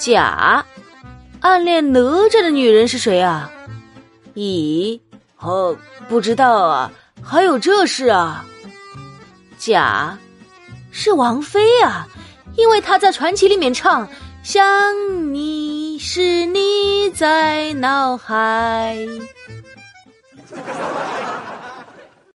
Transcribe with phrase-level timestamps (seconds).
[0.00, 0.64] 甲，
[1.40, 2.00] 暗恋哪
[2.30, 3.52] 吒的女人是谁啊？
[4.32, 4.98] 乙，
[5.38, 5.76] 哦，
[6.08, 6.90] 不知道啊，
[7.22, 8.42] 还有这事啊？
[9.58, 10.16] 甲，
[10.90, 12.08] 是王菲啊，
[12.56, 14.08] 因为她在传奇里面唱
[14.42, 18.96] 《想你是你在脑海》。